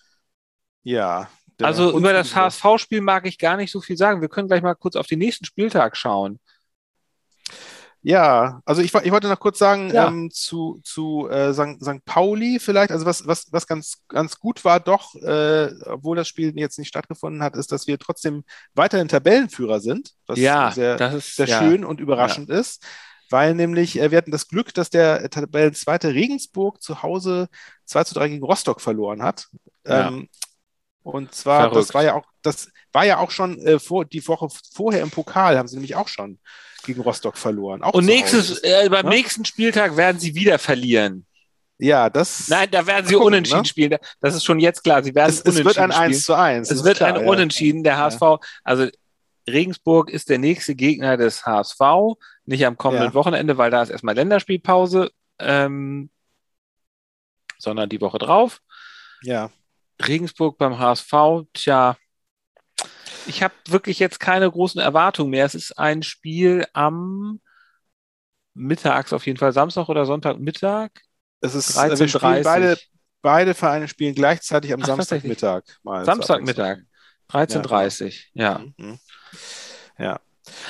[0.83, 1.29] Ja.
[1.61, 4.21] Also über das HSV-Spiel mag ich gar nicht so viel sagen.
[4.21, 6.39] Wir können gleich mal kurz auf den nächsten Spieltag schauen.
[8.01, 10.07] Ja, also ich, ich wollte noch kurz sagen, Ja.
[10.07, 11.83] ähm, zu, zu äh, St.
[11.83, 12.05] St.
[12.05, 16.57] Pauli vielleicht, also was, was, was ganz, ganz gut war, doch, äh, obwohl das Spiel
[16.57, 21.13] jetzt nicht stattgefunden hat, ist, dass wir trotzdem weiterhin Tabellenführer sind, was ja, sehr, das
[21.13, 21.59] ist sehr ja.
[21.59, 22.85] schön und überraschend ist,
[23.29, 27.49] weil nämlich äh, wir hatten das Glück, dass der Tabellenzweite Regensburg zu Hause
[27.85, 29.47] 2 zu 3 gegen Rostock verloren hat.
[29.85, 30.07] Ja.
[30.07, 30.29] Ähm,
[31.03, 31.77] und zwar, Verrückt.
[31.77, 35.11] das war ja auch, das war ja auch schon äh, vor, die Woche vorher im
[35.11, 36.39] Pokal, haben sie nämlich auch schon
[36.85, 37.83] gegen Rostock verloren.
[37.83, 39.09] Auch Und nächstes, äh, beim Ja?
[39.09, 41.25] nächsten Spieltag werden sie wieder verlieren.
[41.77, 42.49] Ja, das.
[42.49, 43.65] Nein, da werden sie gucken, unentschieden ne?
[43.65, 43.97] spielen.
[44.19, 45.01] Das ist schon jetzt klar.
[45.01, 46.71] Sie werden es, es wird ein unentschieden 1 zu 1.
[46.71, 47.29] Es wird klar, ein ja.
[47.29, 47.83] Unentschieden.
[47.85, 48.21] Der HSV,
[48.65, 48.87] also
[49.47, 51.79] Regensburg ist der nächste Gegner des HSV,
[52.45, 53.13] nicht am kommenden Ja.
[53.13, 55.09] Wochenende, weil da ist erstmal Länderspielpause,
[55.39, 56.09] ähm,
[57.57, 58.59] sondern die Woche drauf.
[59.21, 59.49] Ja,
[60.07, 61.13] Regensburg beim HSV,
[61.53, 61.97] tja,
[63.27, 65.45] ich habe wirklich jetzt keine großen Erwartungen mehr.
[65.45, 67.39] Es ist ein Spiel am
[68.53, 70.89] mittags auf jeden Fall, Samstag oder Sonntagmittag.
[71.41, 71.99] es ist 13:30.
[71.99, 72.77] wir spielen beide,
[73.21, 74.87] beide Vereine spielen gleichzeitig am Ach.
[74.87, 75.63] Samstagmittag.
[75.83, 76.79] Samstagmittag,
[77.29, 78.55] 13.30 Ja.
[78.55, 78.73] Abwechslung.
[78.77, 78.99] Mhm.
[79.97, 80.19] Ja.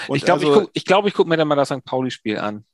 [0.08, 1.86] Und ich glaube, also, ich gucke glaub, guck mir dann mal das St.
[1.86, 2.66] Pauli-Spiel an.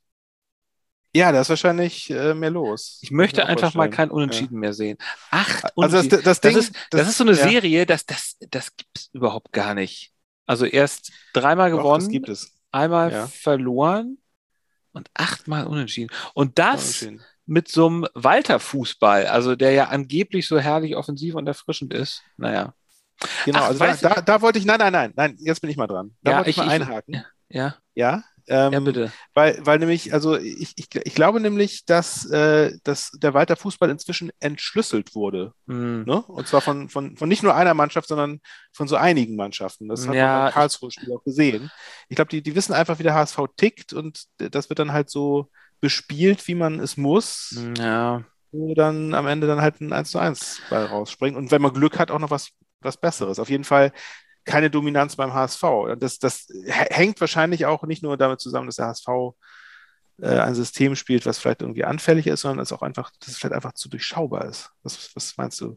[1.16, 2.98] Ja, da ist wahrscheinlich äh, mehr los.
[3.02, 4.98] Ich möchte auch einfach mal kein Unentschieden mehr sehen.
[5.30, 6.10] Acht Also das, Unentschieden.
[6.10, 9.10] das, Das, Ding, ist, das, ist so eine ja, Serie, das, das, das gibt es
[9.12, 10.12] überhaupt gar nicht.
[10.46, 12.52] Also erst dreimal doch, gewonnen, Das gibt es.
[12.70, 13.26] einmal Ja.
[13.26, 14.18] verloren
[14.92, 16.10] und achtmal unentschieden.
[16.34, 17.24] Und das Unentschieden.
[17.46, 22.22] mit so einem Walter-Fußball, also der ja angeblich so herrlich offensiv und erfrischend ist.
[22.36, 22.74] Naja.
[23.46, 25.76] Genau, Ach, also da, da, da wollte ich, nein, nein, nein, nein, jetzt bin ich
[25.78, 26.14] mal dran.
[26.22, 27.24] Da Ja, wollte ich, ich- mal ich- einhaken.
[27.48, 29.12] Ja, Ja, ähm, ja bitte.
[29.34, 33.90] Weil, weil nämlich, also ich, ich, ich glaube nämlich, dass, äh, dass der Walter Fußball
[33.90, 35.52] inzwischen entschlüsselt wurde.
[35.66, 36.04] Hm.
[36.04, 36.22] Ne?
[36.22, 38.40] Und zwar von, von, von nicht nur einer Mannschaft, sondern
[38.72, 39.88] von so einigen Mannschaften.
[39.88, 41.70] Das hat Ja, man beim Karlsruhe-Spiel auch gesehen.
[42.08, 45.10] Ich glaube, die, die wissen einfach, wie der HSV tickt und das wird dann halt
[45.10, 48.24] so bespielt, wie man es muss, Ja.
[48.52, 51.36] wo dann am Ende dann halt ein 1 zu 1 Ball rausspringt.
[51.36, 53.38] Und wenn man Glück hat, auch noch was, was Besseres.
[53.38, 53.92] Auf jeden Fall
[54.46, 55.62] keine Dominanz beim HSV.
[55.98, 59.08] Das, das hängt wahrscheinlich auch nicht nur damit zusammen, dass der HSV
[60.22, 63.38] äh, ein System spielt, was vielleicht irgendwie anfällig ist, sondern es auch einfach, dass es
[63.38, 64.70] vielleicht einfach zu durchschaubar ist.
[64.82, 65.76] Was, was meinst du?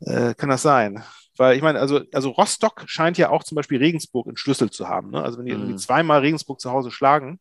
[0.00, 1.02] Äh, kann das sein?
[1.38, 4.88] Weil ich meine, also, also Rostock scheint ja auch zum Beispiel Regensburg in Schlüssel zu
[4.88, 5.10] haben.
[5.10, 5.22] Ne?
[5.22, 5.78] Also wenn die irgendwie Mhm.
[5.78, 7.40] zweimal Regensburg zu Hause schlagen,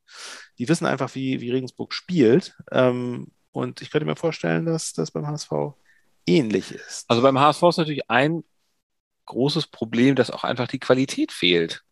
[0.58, 2.56] die wissen einfach, wie, wie Regensburg spielt.
[2.72, 5.52] Ähm, und ich könnte mir vorstellen, dass das beim HSV
[6.26, 7.06] ähnlich ist.
[7.08, 8.44] Also beim HSV ist natürlich ein
[9.26, 11.84] großes Problem, dass auch einfach die Qualität fehlt.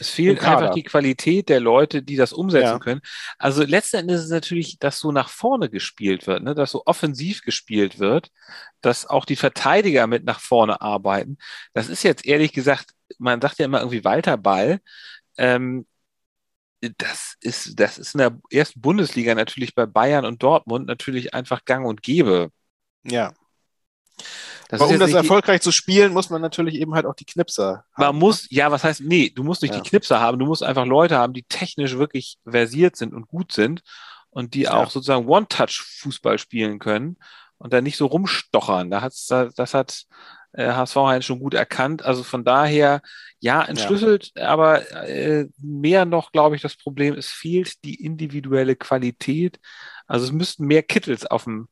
[0.00, 2.78] Es fehlt einfach die Qualität der Leute, die das umsetzen Ja.
[2.78, 3.00] können.
[3.38, 6.54] Also letzten Endes ist es natürlich, dass so nach vorne gespielt wird, ne?
[6.54, 8.30] dass so offensiv gespielt wird,
[8.80, 11.38] dass auch die Verteidiger mit nach vorne arbeiten.
[11.74, 14.80] Das ist jetzt ehrlich gesagt, man sagt ja immer irgendwie Walter Ball.
[15.38, 15.86] Ähm,
[16.98, 21.64] das ist, das ist in der ersten Bundesliga natürlich bei Bayern und Dortmund natürlich einfach
[21.64, 22.50] gang und gäbe.
[23.04, 23.32] Ja.
[24.68, 27.84] Das Aber um das erfolgreich zu spielen, muss man natürlich eben halt auch die Knipser
[27.96, 28.18] Man haben.
[28.18, 29.80] muss, ja, was heißt, nee, du musst nicht Ja.
[29.80, 33.52] die Knipser haben, du musst einfach Leute haben, die technisch wirklich versiert sind und gut
[33.52, 33.82] sind
[34.30, 34.74] und die Ja.
[34.74, 37.16] auch sozusagen One-Touch-Fußball spielen können
[37.58, 38.90] und dann nicht so rumstochern.
[38.90, 40.04] Da hat's, da- das hat
[40.56, 42.04] äh, HSV Heinz schon gut erkannt.
[42.04, 43.02] Also von daher,
[43.40, 49.58] ja, entschlüsselt, aber äh, mehr noch, glaube ich, das Problem, es fehlt die individuelle Qualität.
[50.06, 51.68] Also es müssten mehr Kittels auf dem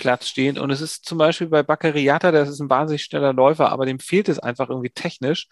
[0.00, 0.58] Platz stehen.
[0.58, 4.00] Und es ist zum Beispiel bei Baccariata, das ist ein wahnsinnig schneller Läufer, aber dem
[4.00, 5.46] fehlt es einfach irgendwie technisch.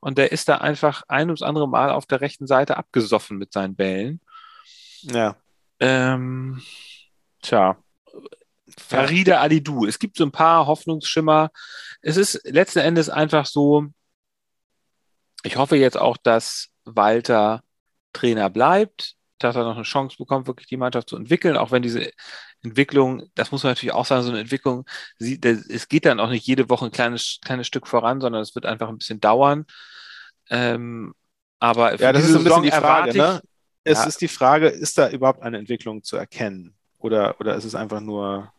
[0.00, 3.52] Und der ist da einfach ein ums andere Mal auf der rechten Seite abgesoffen mit
[3.52, 4.20] seinen Bällen.
[5.02, 5.36] Ja.
[5.78, 6.62] Ähm,
[7.42, 7.76] tja,
[8.78, 9.84] Farida Alidou.
[9.86, 11.50] Es gibt so ein paar Hoffnungsschimmer.
[12.00, 13.86] Es ist letzten Endes einfach so,
[15.42, 17.62] ich hoffe jetzt auch, dass Walter
[18.12, 21.82] Trainer bleibt, dass er noch eine Chance bekommt, wirklich die Mannschaft zu entwickeln, auch wenn
[21.82, 22.10] diese
[22.62, 24.84] Entwicklung, das muss man natürlich auch sagen, so eine Entwicklung,
[25.18, 28.42] sie, das, es geht dann auch nicht jede Woche ein kleines, kleines Stück voran, sondern
[28.42, 29.66] es wird einfach ein bisschen dauern.
[30.50, 31.14] Ähm,
[31.58, 33.10] aber Ja, das ist ein bisschen die Frage.
[33.10, 33.40] ich- Ne?
[33.82, 34.04] Es Ja.
[34.04, 36.74] ist die Frage, ist da überhaupt eine Entwicklung zu erkennen?
[36.98, 38.52] Oder, oder ist es einfach nur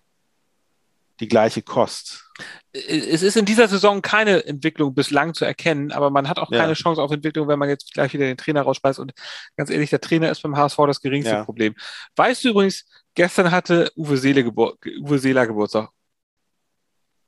[1.20, 2.31] die gleiche Kost?
[2.74, 6.60] Es ist in dieser Saison keine Entwicklung bislang zu erkennen, aber man hat auch Ja.
[6.62, 9.00] keine Chance auf Entwicklung, wenn man jetzt gleich wieder den Trainer rausschmeißt.
[9.00, 9.12] Und
[9.58, 11.44] ganz ehrlich, der Trainer ist beim HSV das geringste Ja.
[11.46, 11.76] Problem.
[12.16, 15.90] Weißt du übrigens, gestern hatte Uwe, Seele Gebur Uwe Seeler Geburtstag.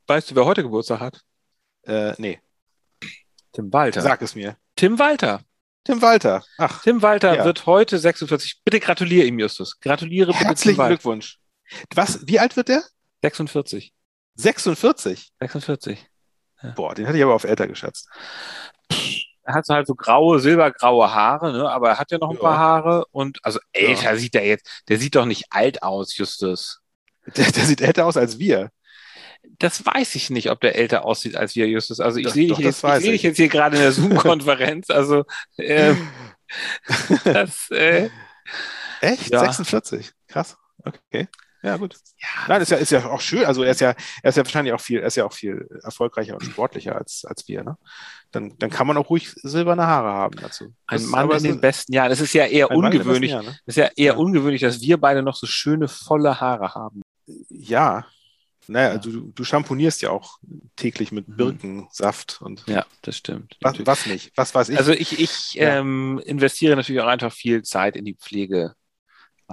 [0.07, 1.21] Weißt du, wer heute Geburtstag hat?
[1.83, 2.39] Äh, nee,
[3.51, 4.01] Tim Walter.
[4.01, 4.57] sag es mir.
[4.75, 5.41] Tim Walter.
[5.85, 6.43] Tim Walter.
[6.57, 7.45] Ach, Tim Walter Ja.
[7.45, 8.61] wird heute 46.
[8.63, 9.79] Bitte gratuliere ihm, Justus.
[9.81, 10.87] Gratuliere bitte Tim herzlichen.
[10.87, 11.39] Glückwunsch.
[11.93, 12.83] Was, wie alt wird der?
[13.21, 13.93] 46.
[14.35, 15.31] 46.
[15.39, 16.07] 46.
[16.75, 18.07] Boah, den hatte ich aber auf älter geschätzt.
[19.45, 21.69] Er hat so halt so graue, silbergraue Haare, ne?
[21.69, 22.41] aber er hat ja noch ein Ja.
[22.41, 26.79] paar Haare und also älter sieht er jetzt, der sieht doch nicht alt aus, Justus.
[27.35, 28.69] Der, der sieht älter aus als wir.
[29.59, 31.99] Das weiß ich nicht, ob der älter aussieht als wir, Justus.
[31.99, 33.23] Also ich sehe dich, jetzt- ich sehe dich ich.
[33.23, 34.89] jetzt hier gerade in der Zoom-Konferenz.
[34.89, 35.25] Also
[35.57, 36.07] ähm,
[37.25, 38.09] das, äh,
[39.01, 39.31] Echt?
[39.31, 39.39] Ja.
[39.41, 40.11] 46.
[40.29, 40.55] Krass.
[40.85, 41.27] Okay.
[41.63, 41.95] Ja, gut.
[42.17, 43.45] ja, Nein, ist ja, ist ja auch schön.
[43.45, 45.65] Also er ist ja, er ist ja wahrscheinlich auch viel, er ist ja auch viel
[45.83, 47.77] erfolgreicher und sportlicher als, als wir, ne?
[48.31, 50.73] Dann, dann kann man auch ruhig silberne Haare haben dazu.
[50.87, 52.11] ein Das- Mann aber in den besten Jahren.
[52.11, 53.31] Es ist ja eher ein Mann ungewöhnlich.
[53.31, 54.17] besten Jahren, Es ist ja eher Ja.
[54.17, 57.01] ungewöhnlich, dass wir beide noch so schöne, volle Haare haben.
[57.27, 57.35] ne?
[57.49, 58.05] Ja.
[58.67, 58.97] Naja, Ja.
[58.97, 60.39] Du, du champonierst ja auch
[60.75, 61.35] täglich mit Mhm.
[61.37, 63.57] Birkensaft und Ja, das stimmt.
[63.61, 64.31] was, was nicht?
[64.35, 64.77] Was weiß ich?
[64.77, 68.73] Also ich, ich ähm, investiere natürlich auch einfach viel Zeit in die Pflege.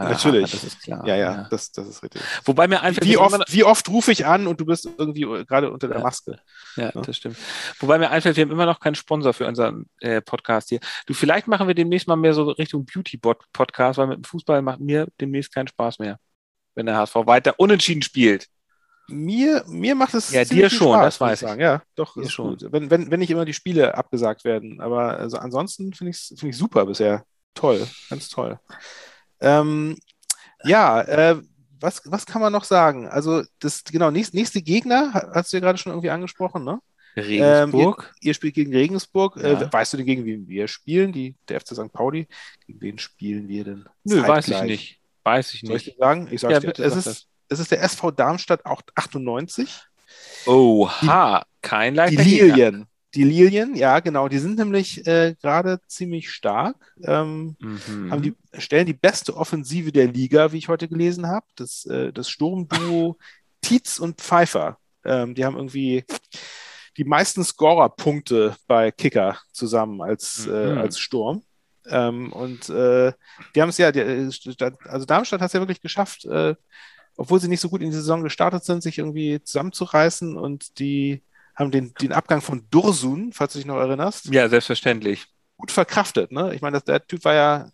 [0.00, 0.50] Meiner Natürlich.
[0.50, 1.06] Das ist klar.
[1.06, 2.22] ja, ja, Das, das ist richtig.
[2.44, 4.88] Wobei mir einfällt, Wie wir haben oft, wie oft rufe ich an und du bist
[4.98, 6.02] irgendwie gerade unter der Ja.
[6.02, 6.38] Maske?
[6.76, 7.36] Ja, das stimmt.
[7.78, 10.80] Wobei mir einfällt, wir haben immer noch keinen Sponsor für unseren äh, Podcast hier.
[11.06, 14.80] Du, vielleicht machen wir demnächst mal mehr so Richtung Beauty-Podcast, weil mit dem Fußball macht
[14.80, 16.18] mir demnächst keinen Spaß mehr,
[16.74, 18.46] wenn der HSV weiter unentschieden spielt.
[19.08, 21.48] Mir, mir macht es Ja, dir schon, Spaß, das weiß ich.
[21.48, 21.60] sagen.
[21.60, 22.50] Ja, doch, Dir ist schon.
[22.50, 22.66] gut.
[22.70, 24.80] Wenn, wenn, wenn nicht immer die Spiele abgesagt werden.
[24.80, 27.24] Aber also ansonsten finde ich es find ich super bisher.
[27.54, 28.60] Toll, ganz toll.
[29.40, 29.96] Ähm,
[30.64, 31.36] ja, äh,
[31.80, 33.08] was, was kann man noch sagen?
[33.08, 36.78] Also, das, genau, nächst, nächste Gegner, ha- hast du ja gerade schon irgendwie angesprochen, ne?
[37.16, 38.14] Regensburg.
[38.20, 39.36] Ihr spielt gegen Regensburg.
[39.36, 39.60] Ja.
[39.62, 41.12] Äh, weißt du denn, gegen wen wir spielen?
[41.12, 41.92] Die, der FC St.
[41.92, 42.28] Pauli.
[42.66, 43.84] Gegen wen spielen wir denn?
[44.04, 44.70] Nö, weiß ich zeitgleich?
[44.70, 45.00] nicht.
[45.24, 45.96] Weiß ich Soll ich nicht.
[45.96, 46.28] dir sagen?
[46.30, 46.66] Ich sag's Ja, dir.
[46.68, 49.80] bitte es, sag ist, es ist der SV Darmstadt auch 98.
[50.46, 52.46] Oha, kein Die leichter Gegner.
[52.46, 52.86] Lilien.
[53.14, 54.28] Die Lilien, ja, genau.
[54.28, 56.76] Die sind nämlich äh, gerade ziemlich stark.
[57.02, 58.22] Ähm, Mhm.
[58.22, 61.46] die, stellen die beste Offensive der Liga, wie ich heute gelesen habe.
[61.56, 63.18] Das, äh, das Sturmduo
[63.62, 64.78] Tietz und Pfeiffer.
[65.04, 66.04] Ähm, die haben irgendwie
[66.96, 70.78] die meisten Scorerpunkte bei Kicker zusammen als, äh, Mhm.
[70.78, 71.42] als Sturm.
[71.86, 73.12] Ähm, und äh,
[73.54, 74.30] die haben es ja, die, äh,
[74.84, 76.54] also Darmstadt hat es ja wirklich geschafft, äh,
[77.16, 81.22] obwohl sie nicht so gut in die Saison gestartet sind, sich irgendwie zusammenzureißen und die
[81.60, 85.26] haben den, den Abgang von Dursun, falls du dich noch erinnerst, Ja, selbstverständlich.
[85.56, 86.32] gut verkraftet.
[86.32, 86.54] Ne?
[86.54, 87.68] Ich meine, das- der Typ war ja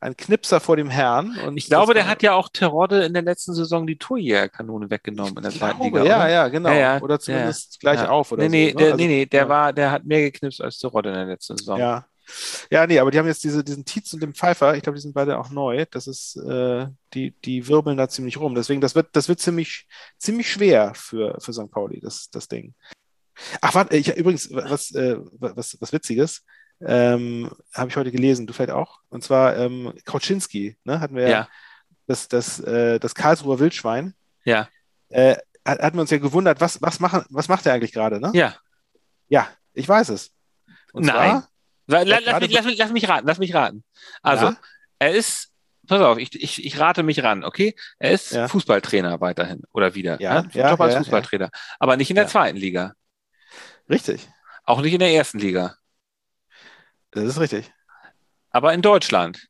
[0.00, 1.38] ein Knipser vor dem Herrn.
[1.46, 5.36] Und Ich glaube, der hat ja auch Terodde in der letzten Saison die Torjägerkanone weggenommen
[5.36, 6.02] in der zweiten Liga.
[6.04, 6.28] ja, oder?
[6.30, 6.68] ja, genau.
[6.70, 8.10] Ja, ja, oder zumindest gleich Ja.
[8.10, 8.74] auf oder nee, nee, so.
[8.74, 8.76] ne?
[8.78, 11.56] der, Also, nee, nee, der war, der hat mehr geknipst als Terodde in der letzten
[11.56, 11.78] Saison.
[11.78, 12.04] Ja.
[12.70, 15.02] Ja, nee, aber die haben jetzt diese, diesen Tietz und den Pfeiffer, ich glaube, die
[15.02, 15.84] sind beide auch neu.
[15.90, 18.54] Das ist, äh, die, die wirbeln da ziemlich rum.
[18.54, 19.86] Deswegen, das wird, das wird ziemlich,
[20.18, 21.70] ziemlich schwer für, für St.
[21.70, 22.74] Pauli, das, das Ding.
[23.60, 26.44] Ach, warte, ich übrigens, was, äh, was, was Witziges,
[26.80, 29.00] ähm, habe ich heute gelesen, du vielleicht auch.
[29.08, 31.48] Und zwar ähm, Kauczynski, ne, hatten wir ja,
[32.06, 34.14] das, das, äh, das Karlsruher Wildschwein.
[34.44, 34.68] Ja.
[35.08, 38.20] Äh, hat- hatten wir uns ja gewundert, was, was, machen, was macht er eigentlich gerade,
[38.20, 38.30] ne?
[38.34, 38.56] Ja.
[39.28, 40.30] Ja, ich weiß es.
[40.92, 41.14] Und Nein.
[41.14, 41.48] zwar,
[41.86, 43.84] Lass, gerade mich, lass, mich, lass mich raten, lass mich raten.
[44.22, 44.56] Also, Ja.
[44.98, 45.52] er ist,
[45.86, 47.74] pass auf, ich, ich, ich rate mich ran, okay?
[47.98, 48.48] Er ist Ja.
[48.48, 50.20] Fußballtrainer weiterhin oder wieder.
[50.20, 50.50] Ja, ne?
[50.54, 51.50] ja, Job als Fußballtrainer.
[51.78, 52.94] Aber nicht in der zweiten Liga.
[53.90, 54.28] richtig,
[54.64, 55.76] Auch nicht in der ersten Liga.
[57.10, 57.70] das ist richtig.
[58.50, 59.46] Aber in Deutschland.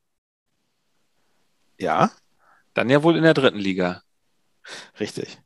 [1.79, 2.11] Ja,
[2.75, 4.03] Dann ja wohl in der dritten Liga.
[4.99, 5.38] richtig.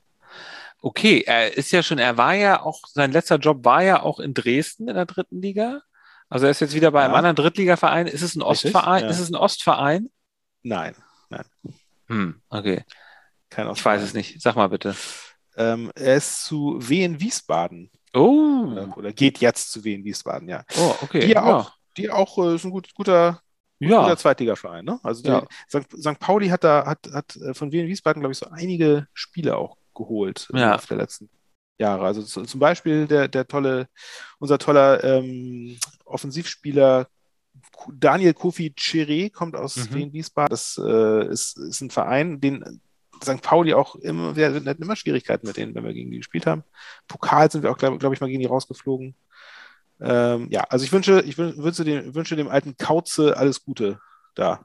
[0.81, 4.20] Okay, er ist ja schon, er war ja auch, sein letzter Job war ja auch
[4.20, 5.83] in Dresden in der dritten Liga.
[6.28, 7.18] Also er ist jetzt wieder bei einem Ja.
[7.18, 8.06] anderen Drittligaverein.
[8.06, 9.04] Ist es ein Ostverein?
[9.04, 9.10] ja.
[9.10, 10.10] Ist es ein Ostverein?
[10.62, 10.94] Nein,
[12.08, 12.84] Hm, okay.
[13.50, 14.40] kein Ich weiß es nicht.
[14.40, 14.94] Sag mal bitte.
[15.56, 20.64] Ähm, er ist zu Wien Wiesbaden Oh, oder, oder geht jetzt zu Wien Wiesbaden, ja.
[20.78, 21.20] oh okay.
[21.20, 23.42] Die ja auch, die auch äh, ist ein gut, guter,
[23.78, 24.00] Ja.
[24.02, 24.98] guter Zweitligaverein, ne?
[25.02, 25.46] Also Ja.
[25.68, 25.86] St.
[26.00, 26.18] St.
[26.18, 29.76] Pauli hat da hat, hat äh, von Wien Wiesbaden, glaube ich, so einige Spiele auch
[29.94, 30.70] geholt im Ja.
[30.72, 31.28] Laufe der letzten
[31.78, 32.04] Jahre.
[32.04, 33.88] Also zu, zum Beispiel der, der tolle,
[34.38, 37.08] unser toller ähm, Offensivspieler
[37.92, 39.94] Daniel Kofi Chiré kommt aus Mhm.
[39.94, 40.50] Wien Wiesbaden.
[40.50, 42.80] Das äh, ist, ist ein Verein, den
[43.22, 43.42] St.
[43.42, 46.62] Pauli auch immer, wir hatten immer Schwierigkeiten mit denen, wenn wir gegen die gespielt haben.
[47.08, 49.14] Pokal sind wir auch, glaube glaub ich, mal gegen die rausgeflogen.
[50.00, 54.00] Ähm, ja, also ich wünsche, ich wün- wünsche dem, wünsche dem alten Kauze alles Gute
[54.36, 54.64] da.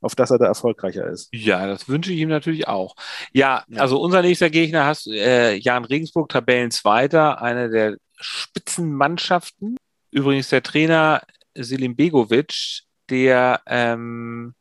[0.00, 1.28] Auf dass er da erfolgreicher ist.
[1.32, 2.94] Ja, das wünsche ich ihm natürlich auch.
[3.32, 3.80] Ja, Ja.
[3.80, 9.76] also unser nächster Gegner hast äh, Jan Regensburg, Tabellenzweiter, eine der Spitzenmannschaften.
[10.10, 11.22] Übrigens der Trainer
[11.54, 14.54] Selim Begovic, der, ähm,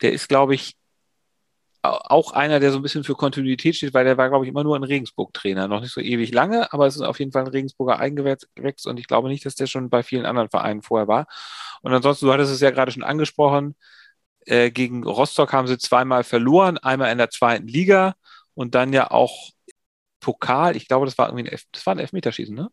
[0.00, 0.74] der ist, glaube ich,
[1.82, 4.48] au- auch einer, der so ein bisschen für Kontinuität steht, weil der war, glaube ich,
[4.50, 5.68] immer nur ein Regensburg-Trainer.
[5.68, 8.98] Noch nicht so ewig lange, aber es ist auf jeden Fall ein Regensburger Eigengewächs und
[8.98, 11.26] ich glaube nicht, dass der schon bei vielen anderen Vereinen vorher war.
[11.82, 13.76] Und ansonsten, du hattest es ja gerade schon angesprochen,
[14.46, 18.14] äh, gegen Rostock haben sie zweimal verloren, einmal in der zweiten Liga
[18.54, 19.50] und dann ja auch
[20.20, 20.76] Pokal.
[20.76, 22.68] Ich glaube, das war irgendwie ein, Elf das war ein Elfmeterschießen, ne?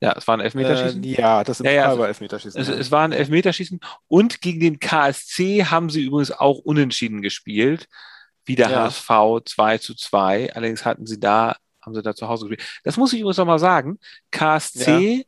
[0.00, 1.04] Ja, es war ein Elfmeterschießen.
[1.04, 2.60] Äh, ja, das im Ja, ja, also- war Elfmeterschießen.
[2.60, 2.74] Es, ja.
[2.74, 7.86] es war ein Elfmeterschießen und gegen den KSC haben sie übrigens auch unentschieden gespielt.
[8.44, 8.84] Wieder Ja.
[8.90, 10.52] HSV 2 zu 2.
[10.54, 12.68] Allerdings hatten sie da, haben sie da zu Hause gespielt.
[12.82, 14.00] Das muss ich übrigens nochmal sagen.
[14.32, 15.24] KSC,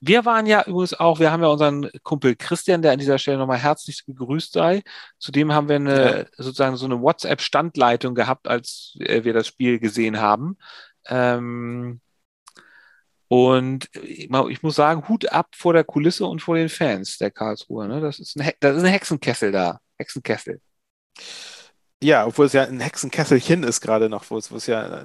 [0.00, 3.38] wir waren ja übrigens auch, wir haben ja unseren Kumpel Christian, der an dieser Stelle
[3.38, 4.82] nochmal herzlich gegrüßt sei.
[5.18, 10.20] Zudem haben wir eine, sozusagen so eine WhatsApp-Standleitung gehabt, als äh, wir das Spiel gesehen
[10.20, 10.58] haben.
[11.06, 12.00] Ähm,
[13.28, 17.18] und ich mal- ich muss sagen, Hut ab vor der Kulisse und vor den Fans
[17.18, 17.88] der Karlsruhe.
[17.88, 18.00] Ne?
[18.00, 19.80] Das, ist ein, das ist ein Hexenkessel da.
[19.98, 20.60] Hexenkessel.
[22.02, 25.02] Ja, obwohl es ja ein Hexenkesselchen ist gerade noch, wo es, wo es ja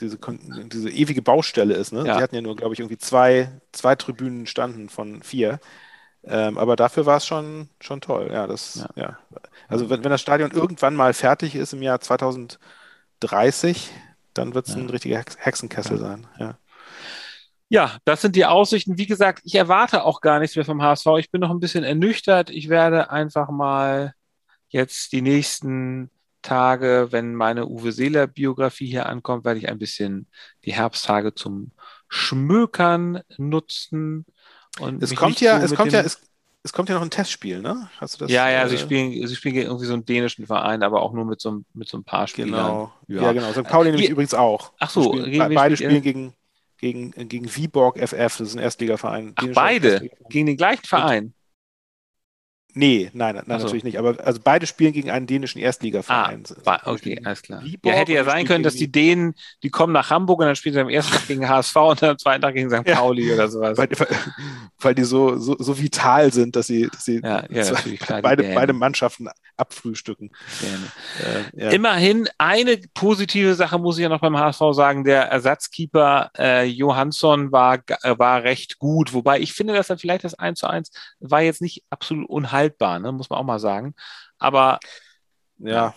[0.00, 1.92] diese, diese ewige Baustelle ist.
[1.92, 2.06] Ne?
[2.06, 2.16] Ja.
[2.18, 5.58] Die hatten ja nur, glaube ich, irgendwie zwei, zwei Tribünen standen von vier.
[6.24, 8.30] Ähm, aber dafür war es schon, schon toll.
[8.32, 9.02] Ja, das, Ja.
[9.02, 9.18] ja.
[9.68, 12.58] Also wenn, wenn das Stadion irgendwann mal fertig ist im Jahr 2030,
[14.34, 14.80] dann wird es Ja.
[14.80, 16.26] ein richtiger Hex Hexenkessel sein.
[16.38, 16.58] Ja.
[17.68, 18.98] Ja, das sind die Aussichten.
[18.98, 21.06] Wie gesagt, ich erwarte auch gar nichts mehr vom HSV.
[21.18, 22.50] Ich bin noch ein bisschen ernüchtert.
[22.50, 24.14] Ich werde einfach mal
[24.68, 26.10] jetzt die nächsten
[26.44, 30.28] Tage, wenn meine Uwe Seeler Biografie hier ankommt, werde ich ein bisschen
[30.64, 31.72] die Herbsttage zum
[32.08, 34.24] Schmökern nutzen.
[34.78, 36.20] Und Es kommt ja, so es kommt ja, es,
[36.62, 37.88] es kommt ja noch ein Testspiel, ne?
[37.98, 38.30] Hast du das?
[38.30, 41.12] ja, ja, äh, sie spielen, sie spielen gegen irgendwie so einen dänischen Verein, aber auch
[41.12, 42.50] nur mit so, mit so ein paar Spielern.
[42.50, 42.92] Genau.
[43.08, 43.22] Ja.
[43.22, 43.52] Ja, genau.
[43.52, 43.64] St.
[43.64, 44.72] Pauli nämlich Ihr- übrigens auch.
[44.78, 46.34] Ach so, spielen, gegen beide spielen gegen,
[46.78, 49.32] gegen, gegen Viborg FF, das ist ein Erstligaverein.
[49.36, 49.88] Ach, beide?
[49.88, 50.28] Erstligaverein.
[50.30, 51.34] Gegen den gleichen Verein.
[52.76, 53.64] Nee, nein, nein, so.
[53.66, 53.98] natürlich nicht.
[53.98, 56.42] Aber also beide spielen gegen einen dänischen Ah, Erstligaverein.
[56.44, 57.62] Die okay, alles klar.
[57.84, 60.74] Ja, hätte ja sein können, dass die Dänen, die kommen nach Hamburg und dann spielen
[60.74, 62.86] sie am ersten Tag gegen HSV und dann am zweiten Tag gegen St.
[62.88, 62.96] Ja.
[62.96, 63.78] Pauli oder sowas.
[63.78, 63.88] Weil,
[64.80, 68.22] weil, die so, so, so vital sind, dass sie, dass sie Ja, ja, zwei- klar,
[68.22, 68.54] beide, Dänen.
[68.56, 70.30] beide Mannschaften abfrühstücken.
[71.54, 71.70] Äh, ja.
[71.70, 75.04] Immerhin eine positive Sache muss ich ja noch beim HSV sagen.
[75.04, 79.12] Der Ersatzkeeper äh, Johansson war, äh, war recht gut.
[79.12, 82.28] Wobei ich finde, dass er vielleicht das 1 zu 1 war jetzt nicht absolut
[82.64, 83.12] unhaltbar, ne?
[83.12, 83.94] muss man auch mal sagen.
[84.38, 84.78] Aber
[85.58, 85.94] Ja.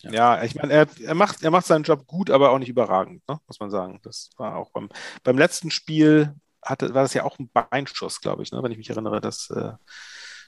[0.00, 0.10] Ja.
[0.12, 3.28] Ja, ich meine, er, er, macht, er macht seinen Job gut, aber auch nicht überragend,
[3.28, 3.40] ne?
[3.48, 3.98] muss man sagen.
[4.04, 4.88] Das war auch beim,
[5.24, 8.62] beim letzten Spiel hatte, war das ja auch ein Beinschuss, glaube ich, ne?
[8.62, 9.72] wenn ich mich erinnere, dass, äh,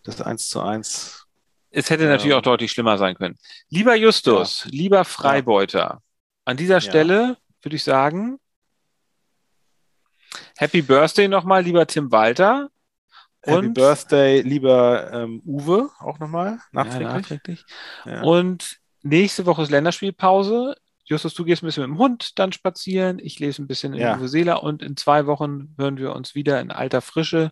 [0.04, 1.26] das 1 zu 1.
[1.70, 2.38] Es hätte natürlich Ähm.
[2.38, 3.36] auch deutlich schlimmer sein können.
[3.68, 6.00] Lieber Justus, lieber Freibeuter,
[6.44, 8.38] an dieser Stelle würde ich sagen,
[10.56, 12.70] Happy Birthday nochmal, lieber Tim Walter.
[13.42, 17.08] Happy Und- Birthday, lieber ähm, Uwe, auch nochmal, Ja, nachträglich.
[17.08, 17.64] nachträglich.
[18.04, 18.22] Ja.
[18.22, 20.76] Und nächste Woche ist Länderspielpause.
[21.04, 23.18] Justus, du gehst ein bisschen mit dem Hund dann spazieren.
[23.18, 24.16] Ich lese ein bisschen in Ja.
[24.18, 27.50] Uwe Seeler und in zwei Wochen hören wir uns wieder in alter Frische.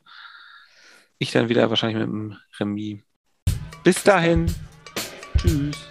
[1.19, 3.01] Ich dann wieder wahrscheinlich mit dem Remis.
[3.83, 4.47] Bis dahin.
[5.39, 5.88] Tschüss.